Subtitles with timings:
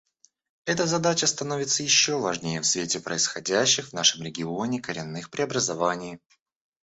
[0.65, 6.17] Эта задача становится еще важнее в свете происходящих в нашем регионе коренных преобразований.